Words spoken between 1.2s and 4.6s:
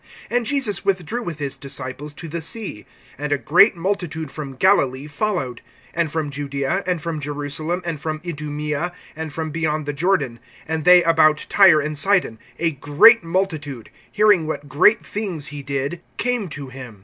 with his disciples to the sea. And a great multitude from